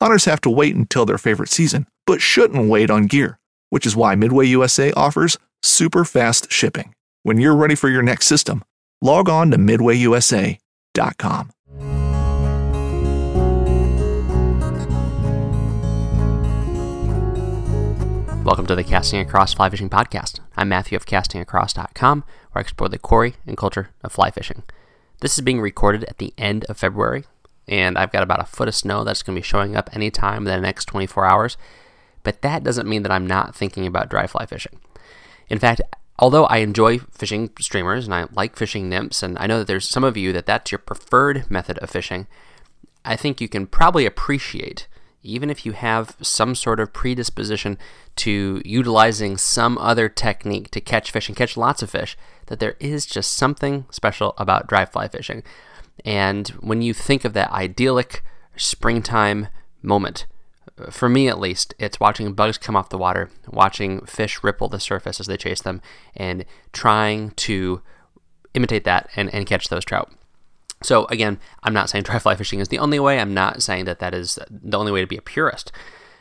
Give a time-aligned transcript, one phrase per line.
[0.00, 3.96] Hunters have to wait until their favorite season, but shouldn't wait on gear, which is
[3.96, 6.94] why Midway USA offers super fast shipping.
[7.24, 8.62] When you're ready for your next system,
[9.02, 11.50] log on to MidwayUSA.com.
[18.44, 20.38] Welcome to the Casting Across Fly Fishing Podcast.
[20.56, 24.62] I'm Matthew of CastingAcross.com, where I explore the quarry and culture of fly fishing.
[25.20, 27.24] This is being recorded at the end of February,
[27.68, 30.38] and I've got about a foot of snow that's going to be showing up anytime
[30.38, 31.56] in the next 24 hours.
[32.22, 34.80] But that doesn't mean that I'm not thinking about dry fly fishing.
[35.48, 35.80] In fact,
[36.18, 39.88] although I enjoy fishing streamers and I like fishing nymphs, and I know that there's
[39.88, 42.26] some of you that that's your preferred method of fishing,
[43.04, 44.88] I think you can probably appreciate
[45.22, 47.76] even if you have some sort of predisposition
[48.16, 52.76] to utilizing some other technique to catch fish and catch lots of fish, that there
[52.80, 55.42] is just something special about dry fly fishing.
[56.04, 58.22] And when you think of that idyllic
[58.56, 59.48] springtime
[59.82, 60.26] moment,
[60.90, 64.80] for me at least, it's watching bugs come off the water, watching fish ripple the
[64.80, 65.82] surface as they chase them,
[66.14, 67.82] and trying to
[68.54, 70.12] imitate that and, and catch those trout.
[70.82, 73.18] So again, I'm not saying dry fly fishing is the only way.
[73.18, 75.72] I'm not saying that that is the only way to be a purist.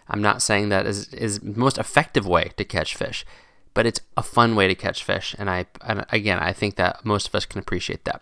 [0.10, 3.26] I'm not saying that is is the most effective way to catch fish,
[3.74, 7.04] but it's a fun way to catch fish, and I and again I think that
[7.06, 8.22] most of us can appreciate that.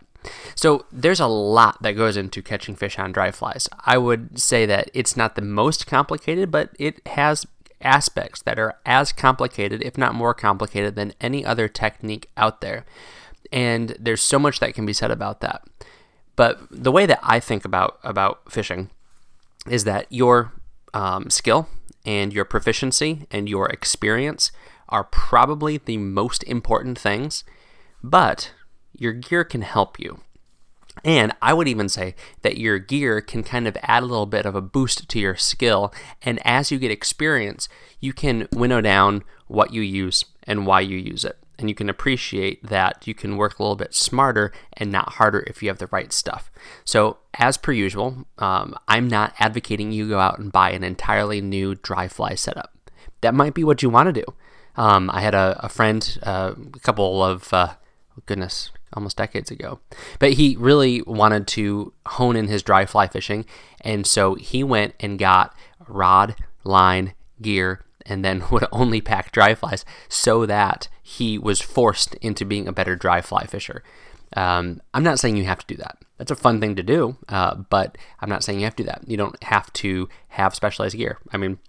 [0.55, 3.67] So there's a lot that goes into catching fish on dry flies.
[3.85, 7.45] I would say that it's not the most complicated, but it has
[7.81, 12.85] aspects that are as complicated, if not more complicated, than any other technique out there.
[13.51, 15.63] And there's so much that can be said about that.
[16.35, 18.89] But the way that I think about about fishing
[19.69, 20.51] is that your
[20.93, 21.67] um, skill
[22.05, 24.51] and your proficiency and your experience
[24.89, 27.43] are probably the most important things,
[28.03, 28.51] but
[28.97, 30.21] your gear can help you.
[31.03, 34.45] And I would even say that your gear can kind of add a little bit
[34.45, 35.93] of a boost to your skill.
[36.21, 37.67] And as you get experience,
[37.99, 41.89] you can winnow down what you use and why you use it and you can
[41.89, 45.77] appreciate that you can work a little bit smarter and not harder if you have
[45.77, 46.51] the right stuff.
[46.83, 51.41] So, as per usual, um, I'm not advocating you go out and buy an entirely
[51.41, 52.91] new dry fly setup.
[53.21, 54.25] That might be what you want to do.
[54.75, 57.75] Um, I had a, a friend uh, a couple of, uh,
[58.25, 59.79] goodness, almost decades ago,
[60.19, 63.45] but he really wanted to hone in his dry fly fishing.
[63.81, 65.55] And so he went and got
[65.87, 72.15] rod, line, gear, and then would only pack dry flies so that he was forced
[72.15, 73.83] into being a better dry fly fisher.
[74.35, 75.97] Um, I'm not saying you have to do that.
[76.17, 78.87] That's a fun thing to do, uh, but I'm not saying you have to do
[78.87, 79.03] that.
[79.07, 81.19] You don't have to have specialized gear.
[81.31, 81.59] I mean,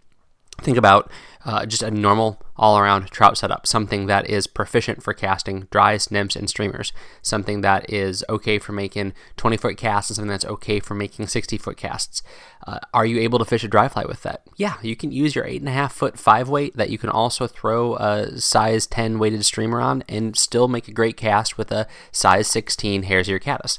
[0.62, 1.10] think about
[1.44, 6.10] uh, just a normal all around trout setup, something that is proficient for casting dries,
[6.10, 6.92] nymphs, and streamers,
[7.22, 11.28] something that is okay for making 20 foot casts, and something that's okay for making
[11.28, 12.22] 60 foot casts.
[12.66, 14.42] Uh, are you able to fish a dry fly with that?
[14.56, 18.40] Yeah, you can use your 8.5 foot 5 weight that you can also throw a
[18.40, 23.04] size 10 weighted streamer on and still make a great cast with a size 16
[23.04, 23.78] Hare's Ear Caddis.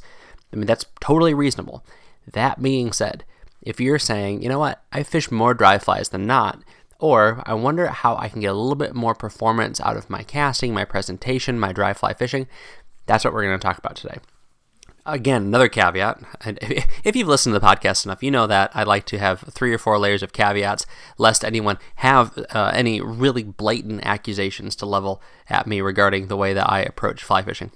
[0.54, 1.84] I mean, that's totally reasonable.
[2.32, 3.26] That being said,
[3.62, 6.64] if you're saying, you know what, I fish more dry flies than not,
[7.00, 10.24] or I wonder how I can get a little bit more performance out of my
[10.24, 12.48] casting, my presentation, my dry fly fishing.
[13.06, 14.18] That's what we're going to talk about today.
[15.06, 16.22] again, another caveat.
[17.04, 19.74] If you've listened to the podcast enough, you know that I like to have three
[19.74, 20.86] or four layers of caveats,
[21.18, 26.54] lest anyone have uh, any really blatant accusations to level at me regarding the way
[26.54, 27.72] that I approach fly fishing.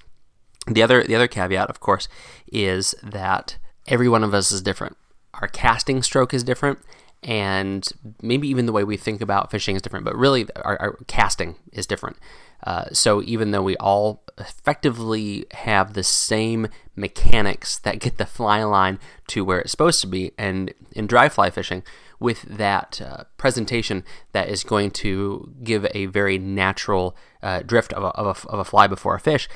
[0.67, 2.09] The other, the other caveat, of course,
[2.51, 3.57] is that
[3.87, 4.97] every one of us is different.
[5.35, 6.79] Our casting stroke is different,
[7.23, 7.87] and
[8.21, 10.05] maybe even the way we think about fishing is different.
[10.05, 12.17] But really, our, our casting is different.
[12.63, 18.63] Uh, so even though we all effectively have the same mechanics that get the fly
[18.63, 21.83] line to where it's supposed to be, and in dry fly fishing,
[22.19, 28.03] with that uh, presentation that is going to give a very natural uh, drift of
[28.03, 29.49] a, of, a, of a fly before a fish,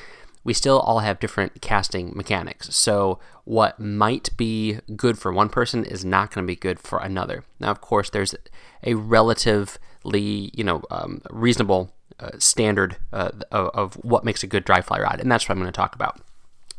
[0.46, 2.72] we still all have different casting mechanics.
[2.74, 7.00] So, what might be good for one person is not going to be good for
[7.00, 7.42] another.
[7.58, 8.34] Now, of course, there's
[8.84, 14.64] a relatively, you know, um, reasonable uh, standard uh, of, of, what makes a good
[14.64, 16.20] dry fly rod, and that's what I'm going to talk about.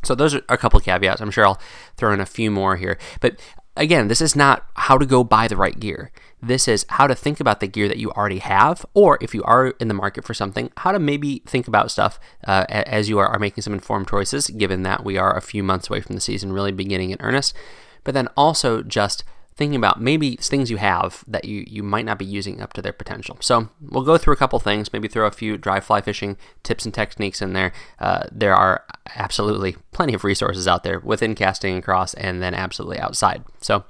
[0.02, 1.20] So those are a couple of caveats.
[1.20, 1.60] I'm sure I'll
[1.98, 3.38] throw in a few more here, but
[3.76, 6.12] again, this is not how to go buy the right gear.
[6.42, 9.44] This is how to think about the gear that you already have, or if you
[9.44, 13.18] are in the market for something, how to maybe think about stuff uh, as you
[13.18, 16.14] are, are making some informed choices, given that we are a few months away from
[16.16, 17.56] the season really beginning in earnest.
[18.04, 19.24] But then also just
[19.58, 22.82] thinking about maybe things you have that you, you might not be using up to
[22.82, 23.38] their potential.
[23.42, 26.86] So we'll go through a couple things, maybe throw a few dry fly fishing tips
[26.86, 27.74] and techniques in there.
[28.00, 28.86] Uh, there are
[29.16, 33.44] absolutely plenty of resources out there within Casting Across and then absolutely outside.
[33.60, 33.84] So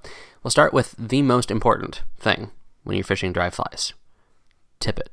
[0.44, 2.52] we'll start with the most important thing
[2.84, 3.94] when you're fishing dry flies
[4.80, 5.10] tippet.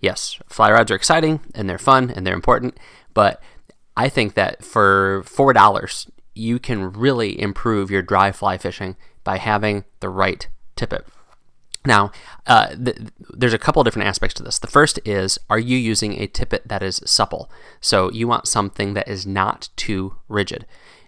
[0.00, 2.78] Yes, fly rods are exciting and they're fun and they're important,
[3.12, 3.42] but
[3.96, 9.84] I think that for $4, you can really improve your dry fly fishing by having
[10.00, 11.06] the right tippet.
[11.84, 12.12] Now,
[12.46, 12.98] uh, th-
[13.30, 14.58] there's a couple different aspects to this.
[14.58, 17.50] The first is are you using a tippet that is supple?
[17.80, 20.66] So you want something that is not too rigid.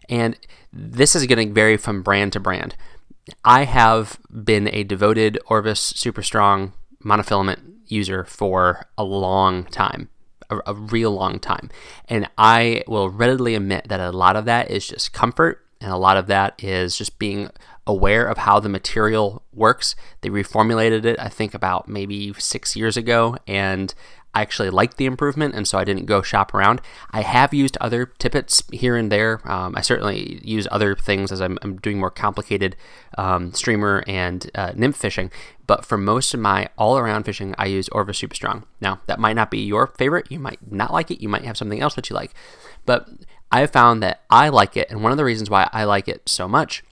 [0.09, 0.37] And
[0.73, 2.75] this is going to vary from brand to brand.
[3.45, 6.73] I have been a devoted Orvis Super Strong
[7.05, 10.09] monofilament user for a long time,
[10.51, 11.71] a, a real long time.
[12.09, 15.97] And I will readily admit that a lot of that is just comfort and a
[15.97, 17.51] lot of that is just being
[17.87, 19.97] aware of how the material works.
[20.21, 23.93] They reformulated it, I think, about maybe six years ago, and
[24.35, 26.81] I actually liked the improvement, and so I didn't go shop around.
[27.11, 29.41] I have used other tippets here and there.
[29.51, 32.77] Um, I certainly use other things as I'm, I'm doing more complicated
[33.19, 35.31] um, streamer and uh, nymph fishing,
[35.67, 38.65] but for most of my all around fishing, I use Orvis Super Strong.
[38.81, 40.31] Now, that might not be your favorite.
[40.31, 41.21] You might not like it.
[41.21, 42.33] You might have something else that you like.
[42.87, 43.09] But
[43.51, 46.09] I have found that I like it, and one of the reasons why I like
[46.09, 46.83] it so much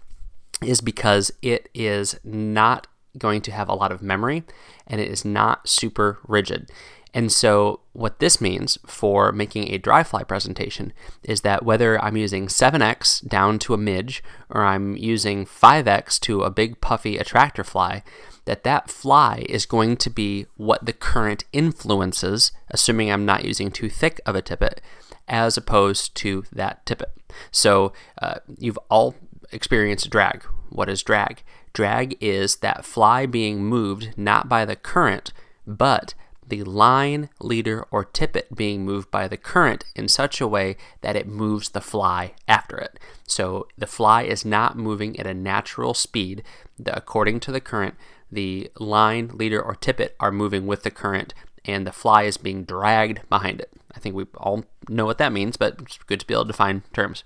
[0.63, 2.87] is because it is not
[3.19, 4.45] going to have a lot of memory
[4.87, 6.71] and it is not super rigid.
[7.13, 10.93] And so, what this means for making a dry fly presentation
[11.25, 16.43] is that whether I'm using 7x down to a midge or I'm using 5x to
[16.43, 18.05] a big puffy attractor fly,
[18.45, 23.73] that that fly is going to be what the current influences, assuming I'm not using
[23.73, 24.81] too thick of a tippet,
[25.27, 27.13] as opposed to that tippet.
[27.51, 27.93] So,
[28.23, 29.17] uh, you've all
[29.51, 30.45] experienced drag.
[30.69, 31.43] What is drag?
[31.73, 35.33] Drag is that fly being moved not by the current,
[35.67, 36.15] but
[36.51, 41.17] the line, leader, or tippet being moved by the current in such a way that
[41.17, 42.99] it moves the fly after it.
[43.27, 46.43] So the fly is not moving at a natural speed.
[46.79, 47.95] The, according to the current,
[48.31, 51.33] the line, leader, or tippet are moving with the current,
[51.65, 53.73] and the fly is being dragged behind it.
[53.95, 56.53] I think we all know what that means, but it's good to be able to
[56.53, 57.25] define terms.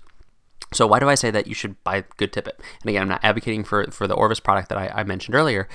[0.73, 2.59] So why do I say that you should buy good tippet?
[2.81, 5.69] And again, I'm not advocating for, for the Orvis product that I, I mentioned earlier.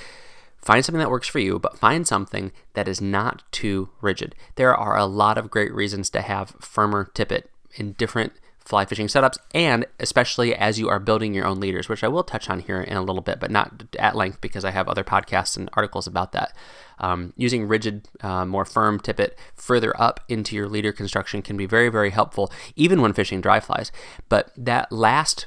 [0.63, 4.35] Find something that works for you, but find something that is not too rigid.
[4.57, 8.33] There are a lot of great reasons to have firmer tippet in different
[8.65, 12.23] fly fishing setups, and especially as you are building your own leaders, which I will
[12.23, 15.03] touch on here in a little bit, but not at length because I have other
[15.03, 16.55] podcasts and articles about that.
[16.99, 21.67] Um, using rigid, uh, more firm tippet further up into your leader construction can be
[21.67, 23.91] very, very helpful, even when fishing dry flies.
[24.29, 25.47] But that last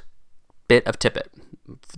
[0.68, 1.30] bit of tippet,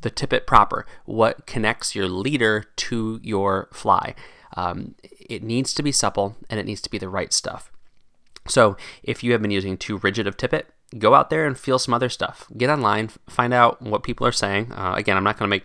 [0.00, 4.14] the tippet proper, what connects your leader to your fly,
[4.56, 7.70] um, it needs to be supple and it needs to be the right stuff.
[8.48, 10.68] So, if you have been using too rigid of tippet,
[10.98, 12.46] go out there and feel some other stuff.
[12.56, 14.72] Get online, find out what people are saying.
[14.72, 15.64] Uh, again, I'm not going to make,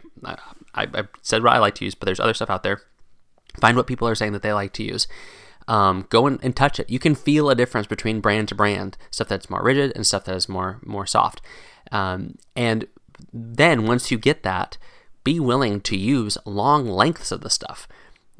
[0.74, 2.82] I, I, said what I like to use, but there's other stuff out there.
[3.60, 5.08] Find what people are saying that they like to use.
[5.68, 6.90] Um, go and, and touch it.
[6.90, 10.26] You can feel a difference between brand to brand, stuff that's more rigid and stuff
[10.26, 11.42] that is more more soft.
[11.92, 12.88] Um, and
[13.34, 14.78] then once you get that,
[15.24, 17.88] be willing to use long lengths of the stuff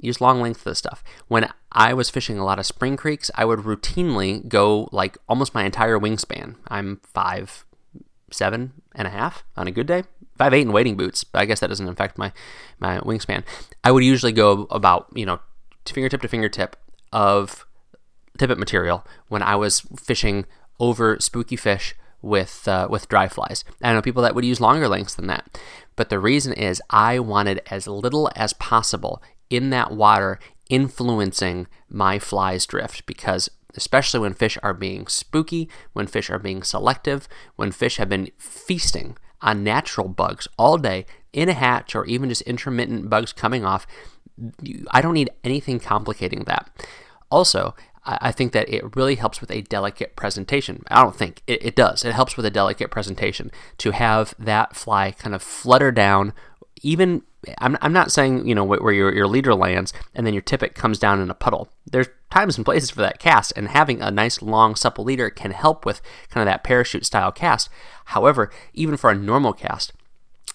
[0.02, 1.04] use long lengths of the stuff.
[1.28, 5.54] When I was fishing a lot of spring creeks, I would routinely go like almost
[5.54, 6.56] my entire wingspan.
[6.68, 7.66] I'm five
[8.32, 10.04] seven and a half on a good day.
[10.38, 12.34] Five eight in wading boots, but I guess that doesn't affect my
[12.80, 13.44] my wingspan.
[13.84, 15.40] I would usually go about you know
[15.86, 16.76] fingertip to fingertip
[17.14, 17.66] of
[18.38, 20.46] tippet material when I was fishing
[20.80, 23.64] over spooky fish with uh, with dry flies.
[23.82, 25.60] I know people that would use longer lengths than that,
[25.96, 32.18] but the reason is I wanted as little as possible in that water influencing my
[32.18, 37.72] flies drift because especially when fish are being spooky, when fish are being selective, when
[37.72, 42.42] fish have been feasting on natural bugs all day in a hatch or even just
[42.44, 43.88] intermittent bugs coming off,
[44.92, 46.70] I don't need anything complicating that.
[47.30, 50.84] Also, I think that it really helps with a delicate presentation.
[50.90, 52.04] I don't think it, it, does.
[52.04, 56.34] It helps with a delicate presentation to have that fly kind of flutter down.
[56.82, 57.22] Even
[57.60, 60.74] I'm, I'm not saying you know where your your leader lands and then your tippet
[60.74, 61.70] comes down in a puddle.
[61.86, 65.52] There's times and places for that cast, and having a nice long supple leader can
[65.52, 67.70] help with kind of that parachute style cast.
[68.06, 69.94] However, even for a normal cast,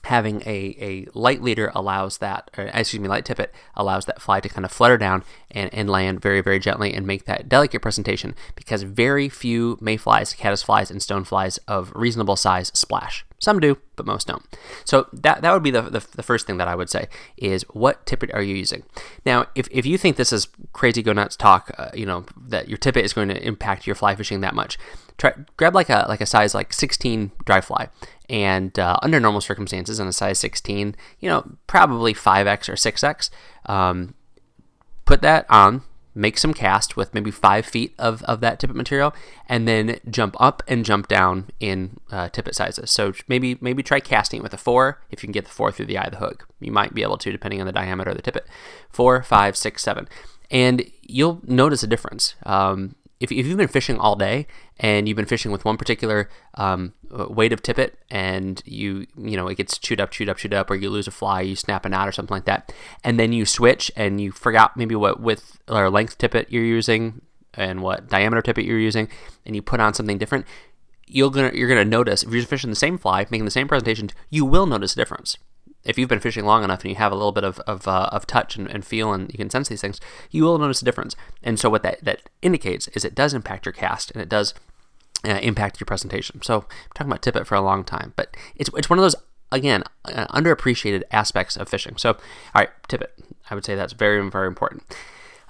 [0.06, 4.38] having a, a light leader allows that, or excuse me, light tippet allows that fly
[4.38, 7.82] to kind of flutter down and, and land very, very gently and make that delicate
[7.82, 13.26] presentation because very few mayflies, caddisflies, and stoneflies of reasonable size splash.
[13.40, 14.44] Some do, but most don't.
[14.84, 17.64] So that, that would be the, the, the, first thing that I would say is
[17.70, 18.84] what tippet are you using?
[19.26, 22.68] Now, if, if you think this is crazy go nuts talk, uh, you know, that
[22.68, 24.78] your tippet is going to impact your fly fishing that much,
[25.18, 27.88] try, grab like a, like a size like 16 dry fly
[28.28, 33.30] and uh, under normal circumstances on a size 16, you know, probably 5x or 6x,
[33.66, 34.14] um,
[35.04, 35.82] put that on
[36.16, 39.14] make some cast with maybe five feet of, of that tippet material,
[39.48, 42.90] and then jump up and jump down in uh, tippet sizes.
[42.90, 45.70] So maybe maybe try casting it with a four if you can get the four
[45.70, 46.48] through the eye of the hook.
[46.58, 48.46] You might be able to depending on the diameter of the tippet.
[48.90, 50.08] Four, five, six, seven,
[50.50, 52.34] and you'll notice a difference.
[52.44, 54.46] Um, if, if you've been fishing all day
[54.78, 59.48] and you've been fishing with one particular um, weight of tippet and you you know
[59.48, 61.84] it gets chewed up chewed up chewed up or you lose a fly you snap
[61.84, 65.20] a knot or something like that and then you switch and you forgot maybe what
[65.20, 67.20] width or length tippet you're using
[67.54, 69.08] and what diameter tippet you're using
[69.44, 70.44] and you put on something different
[71.06, 74.12] you're gonna you're gonna notice if you're fishing the same fly making the same presentations
[74.28, 75.36] you will notice a difference
[75.86, 78.08] if you've been fishing long enough and you have a little bit of, of, uh,
[78.12, 80.00] of touch and, and, feel and you can sense these things,
[80.30, 81.16] you will notice a difference.
[81.42, 84.52] And so what that, that indicates is it does impact your cast and it does
[85.24, 86.42] uh, impact your presentation.
[86.42, 89.16] So I'm talking about tippet for a long time, but it's, it's one of those,
[89.52, 91.96] again, uh, underappreciated aspects of fishing.
[91.96, 92.18] So, all
[92.54, 93.12] right, tippet.
[93.48, 94.82] I would say that's very, very important.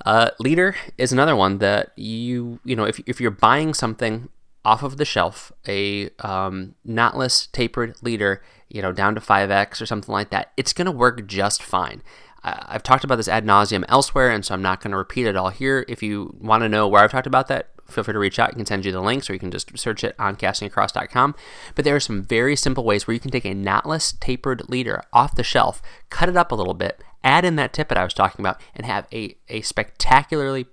[0.04, 4.28] Uh, leader is another one that you, you know, if, if you're buying something
[4.64, 9.86] off of the shelf, a um, knotless tapered leader, you know, down to 5x or
[9.86, 12.02] something like that, it's going to work just fine.
[12.46, 15.36] I've talked about this ad nauseum elsewhere, and so I'm not going to repeat it
[15.36, 15.84] all here.
[15.88, 18.50] If you want to know where I've talked about that, feel free to reach out.
[18.50, 21.34] I can send you the links, or you can just search it on castingacross.com.
[21.74, 25.02] But there are some very simple ways where you can take a knotless tapered leader
[25.12, 28.14] off the shelf, cut it up a little bit, add in that tippet I was
[28.14, 30.66] talking about, and have a, a spectacularly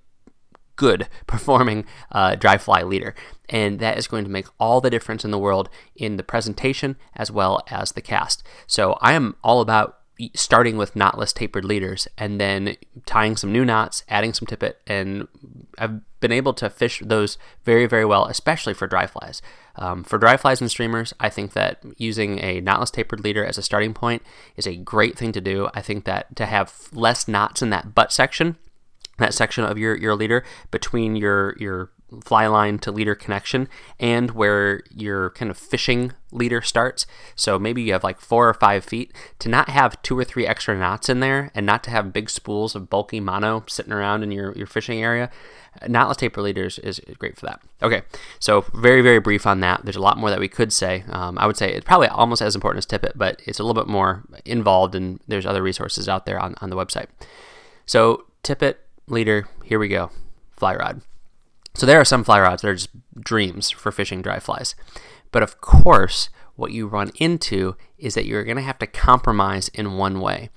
[0.76, 3.16] good performing uh, dry fly leader.
[3.50, 6.96] And that is going to make all the difference in the world in the presentation
[7.16, 8.44] as well as the cast.
[8.68, 10.00] So I am all about
[10.36, 15.28] starting with knotless tapered leaders and then tying some new knots, adding some tippet, and
[15.78, 19.42] I've been able to fish those very, very well, especially for dry flies.
[19.76, 23.58] Um, for dry flies and streamers, I think that using a knotless tapered leader as
[23.58, 24.22] a starting point
[24.56, 25.70] is a great thing to do.
[25.74, 28.58] I think that to have less knots in that butt section
[29.18, 31.92] that section of your, your leader between your your
[32.22, 33.68] fly line to leader connection
[34.00, 37.06] and where your kind of fishing leader starts.
[37.36, 40.46] So maybe you have like four or five feet to not have two or three
[40.46, 44.24] extra knots in there and not to have big spools of bulky mono sitting around
[44.24, 45.30] in your, your fishing area.
[45.82, 47.62] Knotless taper leaders is, great for that.
[47.82, 48.04] Okay,
[48.40, 49.84] so very, very brief on that.
[49.84, 51.04] There's a lot more that we could say.
[51.10, 53.82] Um, I would say it's probably almost as important as tippet, but it's a little
[53.82, 57.08] bit more involved and there's other resources out there on, on the website.
[57.88, 60.12] So tippet leader, here we go,
[60.52, 61.02] fly rod.
[61.74, 64.76] So there are some fly rods that are just dreams for fishing dry flies.
[65.32, 69.70] But of course, what you run into is that you're going to have to compromise
[69.70, 70.50] in one way.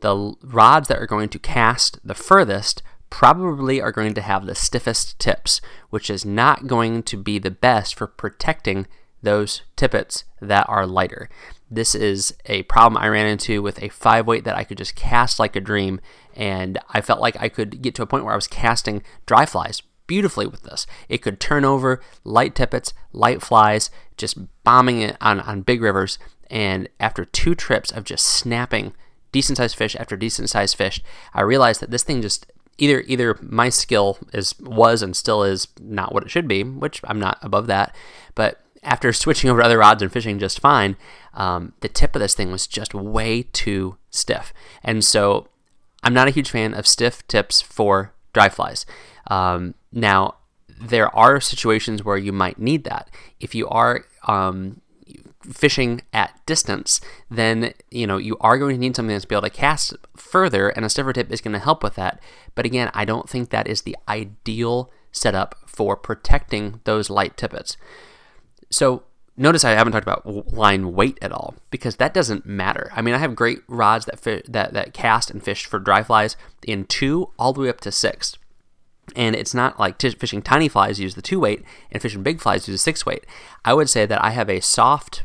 [0.00, 4.54] The rods that are going to cast the furthest probably are going to have the
[4.54, 5.60] stiffest tips,
[5.90, 8.86] which is not going to be the best for protecting
[9.22, 11.28] those tippets that are lighter.
[11.70, 14.94] This is a problem I ran into with a five weight that I could just
[14.94, 16.00] cast like a dream,
[16.34, 19.46] and I felt like I could get to a point where I was casting dry
[19.46, 20.86] flies beautifully with this.
[21.08, 26.18] It could turn over light tippets, light flies, just bombing it on, on big rivers.
[26.50, 28.94] And after two trips of just snapping
[29.32, 32.46] decent sized fish after decent sized fish, I realized that this thing just
[32.78, 37.00] either either my skill is was and still is not what it should be, which
[37.04, 37.94] I'm not above that,
[38.34, 40.96] but after switching over to other rods and fishing just fine,
[41.32, 44.52] um, the tip of this thing was just way too stiff.
[44.82, 45.48] And so
[46.04, 48.86] I'm not a huge fan of stiff tips for dry flies.
[49.28, 50.36] Um, now,
[50.80, 53.08] there are situations where you might need that.
[53.40, 54.80] If you are um,
[55.42, 59.42] fishing at distance, then you know you are going to need something that's be able
[59.42, 62.20] to cast further, and a stiffer tip is going to help with that.
[62.54, 67.76] But again, I don't think that is the ideal setup for protecting those light tippets.
[68.70, 69.04] So
[69.36, 72.90] notice I haven't talked about line weight at all because that doesn't matter.
[72.94, 76.36] I mean, I have great rods that that that cast and fish for dry flies
[76.66, 78.36] in two all the way up to six.
[79.14, 81.62] And it's not like t- fishing tiny flies use the two weight
[81.92, 83.26] and fishing big flies use the six weight.
[83.64, 85.24] I would say that I have a soft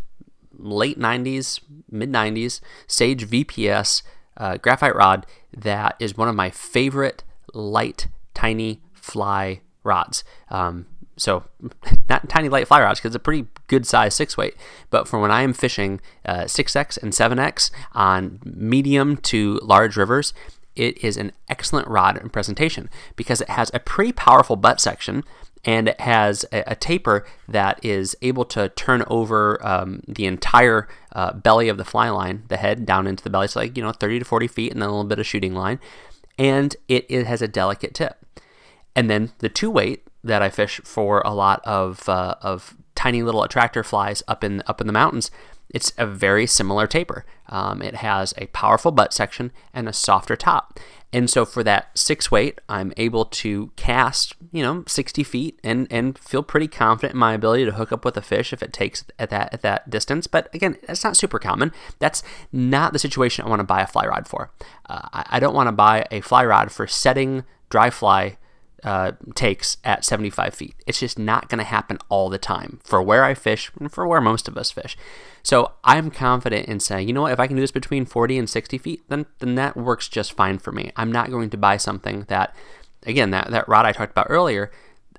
[0.58, 4.04] late 90s, mid 90s Sage VPS
[4.36, 5.26] uh, graphite rod
[5.56, 7.24] that is one of my favorite
[7.54, 10.24] light, tiny fly rods.
[10.50, 10.86] Um,
[11.20, 11.44] so
[12.10, 14.56] not tiny light fly rods because it's a pretty good size six weight.
[14.90, 20.34] But for when I am fishing uh, 6x and 7x on medium to large rivers,
[20.76, 25.24] it is an excellent rod and presentation because it has a pretty powerful butt section
[25.66, 30.88] and it has a, a taper that is able to turn over um, the entire
[31.12, 33.50] uh, belly of the fly line, the head down into the belly.
[33.50, 35.54] So like, you know, 30 to 40 feet and then a little bit of shooting
[35.54, 35.80] line.
[36.38, 38.26] And it, it has a delicate tip.
[38.96, 43.24] And then the two weight that I fish for a lot of, uh, of tiny
[43.24, 45.32] little attractor flies up in, up in the mountains
[45.70, 47.26] it's a very similar taper.
[47.48, 50.80] Um, it has a powerful butt section and a softer top.
[51.12, 55.88] And so for that six weight, I'm able to cast, you know, 60 feet and,
[55.90, 58.74] and feel pretty confident in my ability to hook up with a fish if it
[58.74, 60.28] takes at that at that distance.
[60.28, 61.72] But again, that's not super common.
[61.98, 62.22] That's
[62.52, 64.52] not the situation I want to buy a fly rod for.
[64.88, 68.38] Uh, I, I don't want to buy a fly rod for setting dry fly
[68.84, 70.76] uh, takes at 75 feet.
[70.88, 74.08] It's just not going to happen all the time for where I fish and for
[74.08, 74.98] where most of us fish.
[75.44, 78.38] So I'm confident in saying, you know what, if I can do this between 40
[78.38, 80.92] and 60 feet, then, then that works just fine for me.
[80.96, 82.56] I'm not going to buy something that,
[83.04, 84.72] again, that, that rod I talked about earlier,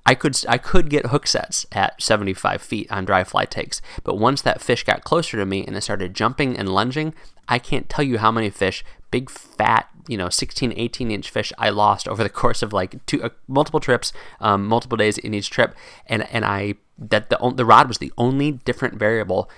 [0.06, 4.16] I could I could get hook sets at 75 feet on dry fly takes, but
[4.16, 7.14] once that fish got closer to me and it started jumping and lunging,
[7.48, 11.52] I can't tell you how many fish, big fat, you know, 16, 18 inch fish
[11.58, 15.34] I lost over the course of like two uh, multiple trips, um, multiple days in
[15.34, 15.74] each trip,
[16.06, 19.50] and and I that the the rod was the only different variable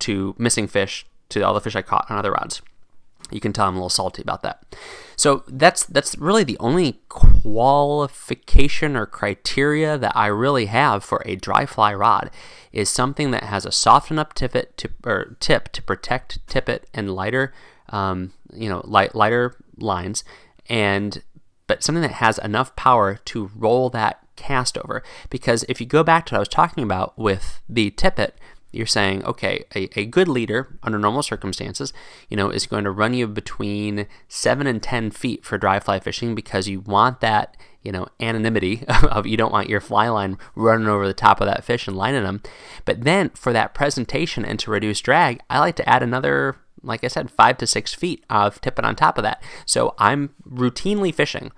[0.00, 2.62] to missing fish to all the fish I caught on other rods.
[3.30, 4.62] You can tell I'm a little salty about that.
[5.16, 11.36] So that's that's really the only qualification or criteria that I really have for a
[11.36, 12.30] dry fly rod
[12.72, 17.14] is something that has a soft enough tippet to or tip to protect tippet and
[17.14, 17.52] lighter,
[17.90, 20.24] um, you know, light, lighter lines,
[20.68, 21.22] and
[21.66, 25.02] but something that has enough power to roll that cast over.
[25.30, 28.36] Because if you go back to what I was talking about with the tippet,
[28.72, 31.92] you're saying, okay, a, a good leader under normal circumstances,
[32.28, 36.00] you know, is going to run you between seven and 10 feet for dry fly
[36.00, 40.38] fishing because you want that, you know, anonymity of you don't want your fly line
[40.54, 42.42] running over the top of that fish and lining them.
[42.86, 47.04] But then for that presentation and to reduce drag, I like to add another, like
[47.04, 49.42] I said, five to six feet of tippet on top of that.
[49.66, 51.52] So I'm routinely fishing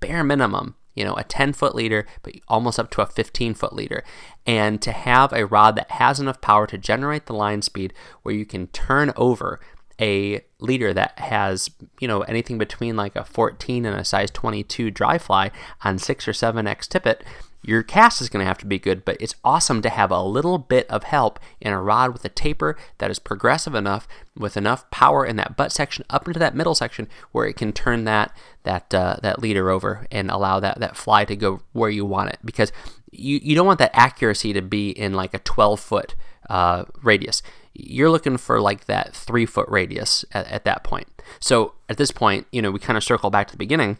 [0.00, 3.72] bare minimum you know, a 10 foot leader, but almost up to a 15 foot
[3.72, 4.02] leader.
[4.44, 8.34] And to have a rod that has enough power to generate the line speed where
[8.34, 9.60] you can turn over
[10.00, 14.90] a leader that has, you know, anything between like a 14 and a size 22
[14.90, 15.52] dry fly
[15.84, 17.22] on 6 or 7x tippet
[17.62, 20.22] your cast is going to have to be good, but it's awesome to have a
[20.22, 24.56] little bit of help in a rod with a taper that is progressive enough with
[24.56, 28.04] enough power in that butt section up into that middle section where it can turn
[28.04, 32.04] that that uh, that leader over and allow that that fly to go where you
[32.04, 32.70] want it because
[33.10, 36.14] you, you don't want that accuracy to be in like a 12 foot
[36.48, 37.42] uh, radius.
[37.74, 41.08] You're looking for like that three foot radius at, at that point.
[41.40, 43.98] So at this point, you know, we kind of circle back to the beginning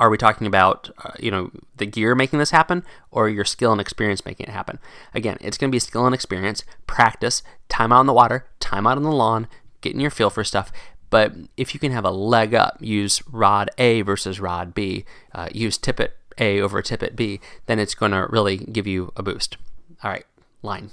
[0.00, 3.72] are we talking about uh, you know the gear making this happen or your skill
[3.72, 4.78] and experience making it happen?
[5.12, 8.86] Again it's going to be skill and experience practice time out on the water time
[8.86, 9.46] out on the lawn
[9.80, 10.72] getting your feel for stuff.
[11.10, 15.04] But if you can have a leg up use rod a versus rod b
[15.34, 19.22] uh, use tippet a over tippet b then it's going to really give you a
[19.22, 19.56] boost.
[20.02, 20.26] All right
[20.62, 20.90] line.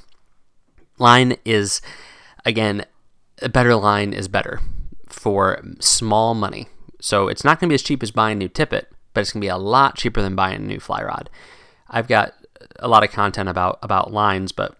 [1.00, 1.82] Line is
[2.46, 2.86] again
[3.42, 4.62] a better line is better
[5.08, 6.68] for small money
[7.02, 9.34] so it's not going to be as cheap as buying a new tippet, but it's
[9.34, 11.30] going to be a lot cheaper than buying a new fly rod.
[11.90, 12.34] I've got
[12.80, 14.78] a lot of content about about lines, but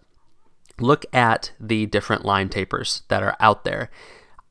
[0.80, 3.90] look at the different line tapers that are out there.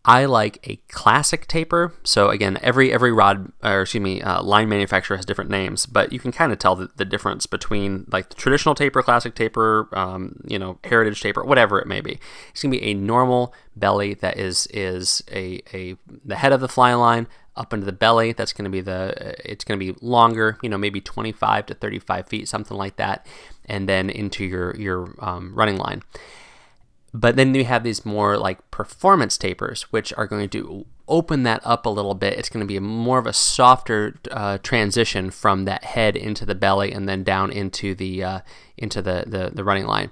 [0.03, 1.93] I like a classic taper.
[2.03, 6.11] So again, every every rod or excuse me, uh, line manufacturer has different names, but
[6.11, 9.87] you can kind of tell the, the difference between like the traditional taper, classic taper,
[9.93, 12.19] um, you know, heritage taper, whatever it may be.
[12.49, 16.67] It's gonna be a normal belly that is is a, a the head of the
[16.67, 18.33] fly line up into the belly.
[18.33, 21.73] That's going to be the it's going to be longer, you know, maybe 25 to
[21.73, 23.25] 35 feet, something like that,
[23.65, 26.03] and then into your your um, running line.
[27.13, 31.61] But then you have these more like performance tapers, which are going to open that
[31.65, 32.39] up a little bit.
[32.39, 36.55] It's going to be more of a softer uh, transition from that head into the
[36.55, 38.39] belly and then down into the uh,
[38.77, 40.11] into the, the the running line.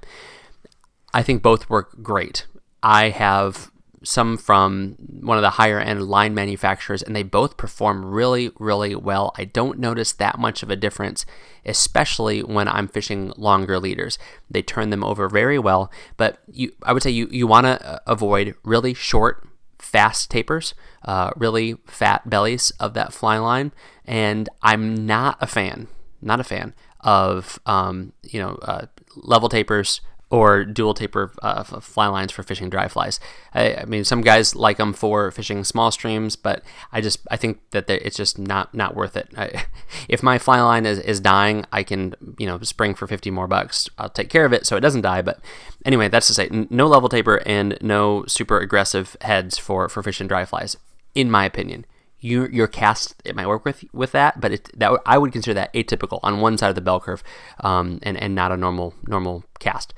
[1.13, 2.45] I think both work great.
[2.83, 3.71] I have
[4.03, 8.95] some from one of the higher end line manufacturers, and they both perform really, really
[8.95, 9.33] well.
[9.37, 11.25] I don't notice that much of a difference,
[11.65, 14.17] especially when I'm fishing longer leaders.
[14.49, 17.85] They turn them over very well, but you, I would say you, you want to
[17.85, 23.71] uh, avoid really short, fast tapers, uh, really fat bellies of that fly line,
[24.05, 25.87] and I'm not a fan,
[26.21, 28.85] not a fan of um, you know uh,
[29.15, 33.19] level tapers or dual taper uh, fly lines for fishing dry flies.
[33.53, 37.37] I, I, mean, some guys like them for fishing small streams, but I just I
[37.37, 39.29] think that it's just not not worth it.
[39.35, 39.65] I,
[40.07, 43.47] if my fly line is, is dying, I can you know spring for fifty more
[43.47, 43.89] bucks.
[43.97, 45.21] I'll take care of it so it doesn't die.
[45.21, 45.39] But
[45.83, 50.27] anyway, that's to say, no level taper and no super aggressive heads for for fishing
[50.27, 50.77] dry flies,
[51.15, 51.85] in my opinion
[52.21, 55.53] your your cast it might work with with that, but it, that I would consider
[55.55, 57.23] that atypical on one side of the bell curve,
[57.61, 59.93] um, and and not a normal normal cast.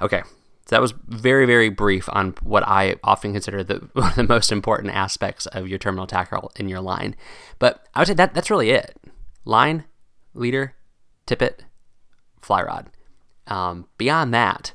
[0.00, 0.22] Okay,
[0.66, 4.24] so that was very very brief on what I often consider the one of the
[4.24, 7.16] most important aspects of your terminal tackle in your line.
[7.58, 8.96] But I would say that that's really it:
[9.44, 9.84] line,
[10.32, 10.74] leader,
[11.26, 11.64] tippet,
[12.40, 12.90] fly rod.
[13.46, 14.72] Um, beyond that,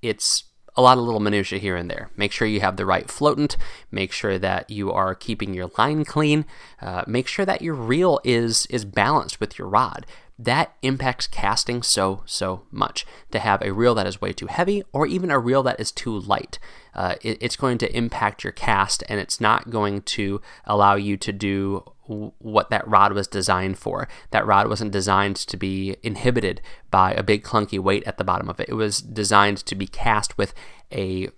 [0.00, 0.44] it's
[0.76, 2.10] a lot of little minutia here and there.
[2.16, 3.56] Make sure you have the right floatant.
[3.90, 6.44] Make sure that you are keeping your line clean.
[6.80, 10.06] Uh, make sure that your reel is is balanced with your rod.
[10.38, 13.06] That impacts casting so so much.
[13.30, 15.90] To have a reel that is way too heavy, or even a reel that is
[15.90, 16.58] too light,
[16.94, 21.16] uh, it, it's going to impact your cast, and it's not going to allow you
[21.16, 24.08] to do what that rod was designed for.
[24.30, 28.48] That rod wasn't designed to be inhibited by a big clunky weight at the bottom
[28.48, 28.68] of it.
[28.68, 30.54] It was designed to be cast with
[30.92, 31.28] a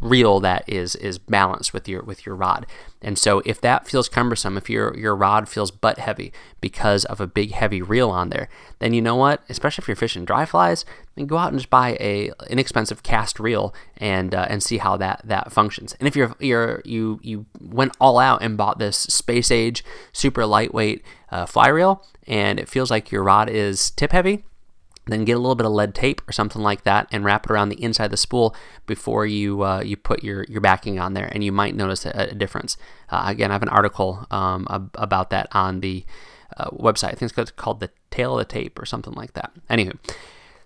[0.00, 2.66] reel that is is balanced with your with your rod.
[3.02, 7.20] And so if that feels cumbersome, if your your rod feels butt heavy because of
[7.20, 9.42] a big heavy reel on there, then you know what?
[9.48, 13.40] Especially if you're fishing dry flies, then go out and just buy a inexpensive cast
[13.40, 15.96] reel and uh, and see how that that functions.
[15.98, 20.44] And if you're you're you you went all out and bought this space age super
[20.44, 24.44] lightweight uh, fly reel and it feels like your rod is tip heavy,
[25.12, 27.50] then get a little bit of lead tape or something like that and wrap it
[27.50, 28.54] around the inside of the spool
[28.86, 32.28] before you uh, you put your, your backing on there, and you might notice a,
[32.30, 32.76] a difference.
[33.08, 36.04] Uh, again, I have an article um, ab- about that on the
[36.56, 37.08] uh, website.
[37.08, 39.52] I think it's called the tail of the tape or something like that.
[39.68, 39.96] Anywho,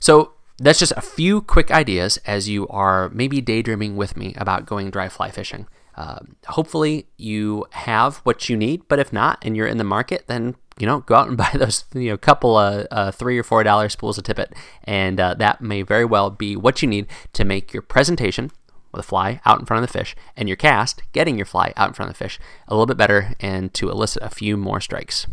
[0.00, 4.66] so that's just a few quick ideas as you are maybe daydreaming with me about
[4.66, 5.66] going dry fly fishing.
[5.96, 10.24] Uh, hopefully, you have what you need, but if not, and you're in the market,
[10.26, 13.42] then you know, go out and buy those, you know, couple of uh, three or
[13.42, 14.52] four dollar spools of tippet,
[14.84, 18.50] and uh, that may very well be what you need to make your presentation
[18.94, 21.72] with a fly out in front of the fish and your cast, getting your fly
[21.76, 24.56] out in front of the fish, a little bit better and to elicit a few
[24.56, 25.26] more strikes.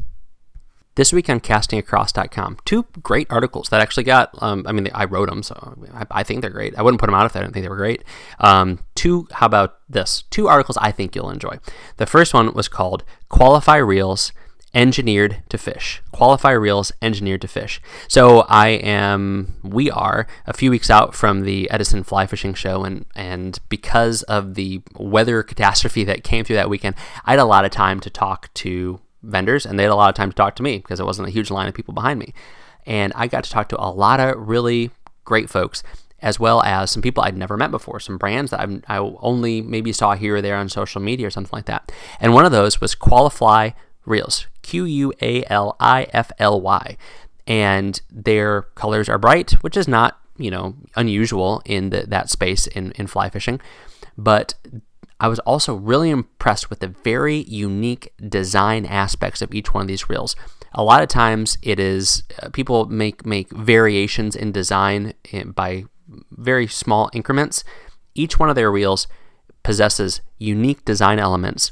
[0.96, 5.30] This week on castingacross.com, two great articles that actually got, um, I mean, I wrote
[5.30, 6.78] them, so I, I, think they're great.
[6.78, 8.04] I wouldn't put them out if I didn't think they were great.
[8.40, 10.24] Um, two, how about this?
[10.32, 11.60] Two articles I think you'll enjoy.
[11.96, 14.34] The first one was called Qualifly Reels
[14.74, 16.02] engineered to fish.
[16.14, 17.82] Qualifly reels engineered to fish.
[18.08, 22.84] So I am, we are a few weeks out from the Edison Fly Fishing Show,
[22.84, 27.46] and and because of the weather catastrophe that came through that weekend, I had a
[27.46, 30.36] lot of time to talk to vendors, and they had a lot of time to
[30.36, 32.34] talk to me because it wasn't a huge line of people behind me,
[32.86, 34.92] and I got to talk to a lot of really
[35.26, 35.84] great folks.
[36.24, 39.60] As well as some people I'd never met before, some brands that I've, I only
[39.60, 41.92] maybe saw here or there on social media or something like that.
[42.20, 43.74] And one of those was Qualifly
[44.06, 46.98] Reels, Q U A L I F L Y.
[47.48, 52.68] And their colors are bright, which is not, you know, unusual in the, that space
[52.68, 53.60] in, in fly fishing.
[54.18, 54.54] But
[55.20, 59.88] I was also really impressed with the very unique design aspects of each one of
[59.88, 60.36] these reels.
[60.74, 65.86] A lot of times it is uh, people make make variations in design eh, by
[66.32, 67.64] very small increments.
[68.16, 69.08] Each one of their reels
[69.64, 71.72] possesses unique design elements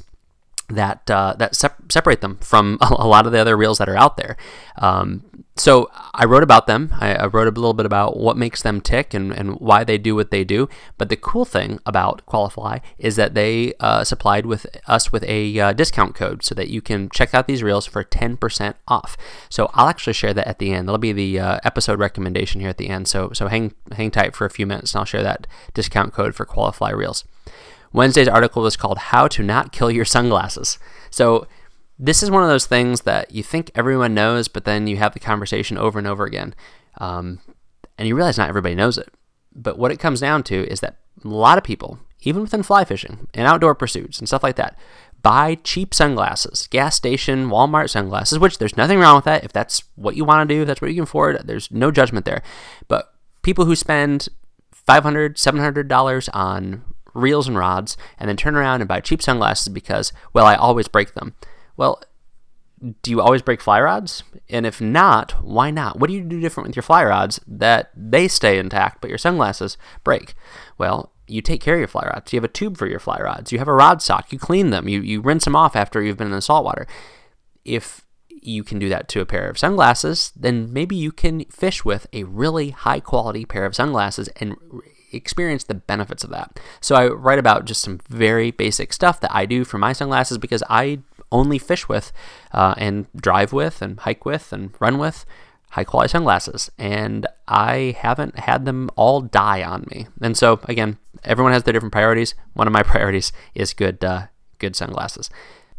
[0.70, 3.96] that uh, that sep- separate them from a lot of the other reels that are
[3.96, 4.36] out there.
[4.78, 5.24] Um,
[5.60, 6.94] so I wrote about them.
[7.00, 9.98] I, I, wrote a little bit about what makes them tick and, and why they
[9.98, 10.70] do what they do.
[10.96, 15.60] But the cool thing about Qualifly is that they uh, supplied with us with a
[15.60, 19.18] uh, discount code so that you can check out these reels for 10% off.
[19.50, 20.88] So I'll actually share that at the end.
[20.88, 23.06] That'll be the uh, episode recommendation here at the end.
[23.06, 26.34] So so hang hang tight for a few minutes and I'll share that discount code
[26.34, 27.24] for Qualifly reels.
[27.92, 30.78] Wednesday's article was called "How to Not Kill Your Sunglasses."
[31.10, 31.46] So
[31.98, 35.12] this is one of those things that you think everyone knows, but then you have
[35.12, 36.54] the conversation over and over again,
[36.98, 37.40] um,
[37.98, 39.08] and you realize not everybody knows it.
[39.54, 42.84] But what it comes down to is that a lot of people, even within fly
[42.84, 44.78] fishing and outdoor pursuits and stuff like that,
[45.22, 49.44] buy cheap sunglasses, gas station, Walmart sunglasses, which there's nothing wrong with that.
[49.44, 51.90] If that's what you want to do, if that's what you can afford, there's no
[51.90, 52.42] judgment there.
[52.88, 54.28] But people who spend
[54.88, 60.12] $500, $700 on reels and rods and then turn around and buy cheap sunglasses because,
[60.32, 61.34] well, I always break them.
[61.76, 62.02] Well,
[63.02, 64.22] do you always break fly rods?
[64.48, 65.98] And if not, why not?
[65.98, 69.18] What do you do different with your fly rods that they stay intact but your
[69.18, 70.34] sunglasses break?
[70.78, 72.32] Well, you take care of your fly rods.
[72.32, 73.52] You have a tube for your fly rods.
[73.52, 74.32] You have a rod sock.
[74.32, 74.88] You clean them.
[74.88, 76.86] You, you rinse them off after you've been in the salt water.
[77.64, 78.04] If
[78.42, 82.06] you can do that to a pair of sunglasses, then maybe you can fish with
[82.12, 84.56] a really high quality pair of sunglasses and
[85.12, 86.58] experience the benefits of that.
[86.80, 90.38] So I write about just some very basic stuff that I do for my sunglasses
[90.38, 91.00] because I
[91.32, 92.12] only fish with
[92.52, 95.24] uh, and drive with and hike with and run with
[95.70, 96.70] high quality sunglasses.
[96.78, 100.06] And I haven't had them all die on me.
[100.20, 102.34] And so, again, everyone has their different priorities.
[102.54, 104.26] One of my priorities is good, uh,
[104.58, 105.30] good sunglasses.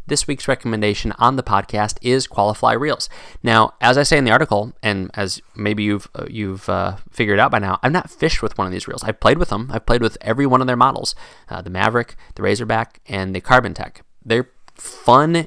[0.06, 3.08] This week's recommendation on the podcast is Qualifly Reels.
[3.42, 7.38] Now, as I say in the article, and as maybe you've uh, you've uh, figured
[7.38, 9.04] out by now, I've not fished with one of these reels.
[9.04, 9.70] I've played with them.
[9.72, 11.14] I've played with every one of their models:
[11.48, 14.04] uh, the Maverick, the Razorback, and the Carbon Tech.
[14.24, 15.46] They're fun,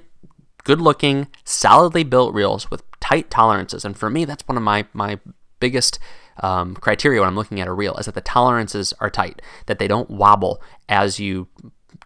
[0.64, 3.86] good looking, solidly built reels with tight tolerances.
[3.86, 5.20] And for me, that's one of my, my
[5.60, 6.00] biggest
[6.42, 9.80] um, criteria when I'm looking at a reel is that the tolerances are tight, that
[9.80, 11.48] they don't wobble as you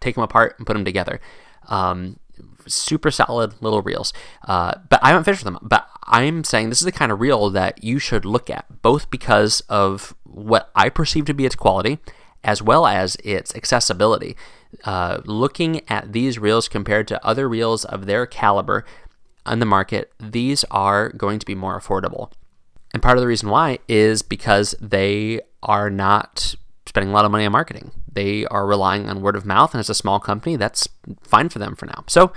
[0.00, 1.20] take them apart and put them together.
[1.68, 2.18] Um,
[2.74, 4.12] super solid little reels.
[4.46, 5.58] Uh, but I haven't with them.
[5.62, 9.10] But I'm saying this is the kind of reel that you should look at, both
[9.10, 11.98] because of what I perceive to be its quality,
[12.42, 14.36] as well as its accessibility
[14.84, 18.84] uh, looking at these reels compared to other reels of their caliber
[19.46, 22.30] on the market, these are going to be more affordable.
[22.92, 26.54] And part of the reason why is because they are not
[26.86, 27.92] spending a lot of money on marketing.
[28.12, 30.88] They are relying on word of mouth, and as a small company, that's
[31.22, 32.04] fine for them for now.
[32.06, 32.32] So,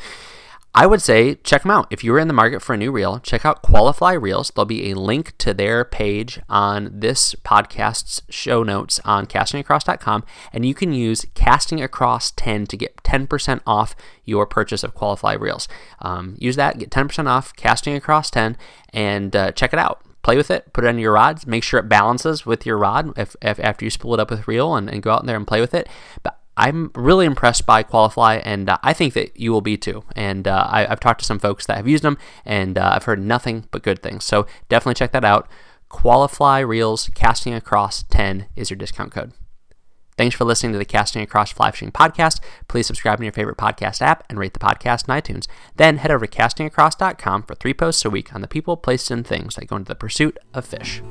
[0.75, 1.85] I would say check them out.
[1.91, 4.49] If you're in the market for a new reel, check out Qualifly Reels.
[4.49, 10.65] There'll be a link to their page on this podcast's show notes on castingacross.com, and
[10.65, 15.67] you can use Casting Across 10 to get 10% off your purchase of Qualifly Reels.
[16.01, 18.57] Um, use that, get 10% off Casting Across 10,
[18.91, 21.79] and uh, check it out play with it, put it on your rods, make sure
[21.79, 24.89] it balances with your rod if, if after you spool it up with reel and,
[24.89, 25.87] and, go out there and play with it.
[26.23, 30.03] But I'm really impressed by Qualifly, and uh, I think that you will be too.
[30.15, 33.03] And uh, I, have talked to some folks that have used them, and uh, I've
[33.03, 34.23] heard nothing but good things.
[34.23, 35.47] So definitely check that out.
[35.89, 39.33] Qualifly Reels Casting Across 10 is your discount code.
[40.17, 42.39] Thanks for listening to the Casting Across Fishing podcast.
[42.67, 45.47] Please subscribe in your favorite podcast app and rate the podcast in iTunes.
[45.75, 49.25] Then head over to castingacross.com for three posts a week on the people, places, and
[49.25, 51.01] things that go into the pursuit of fish.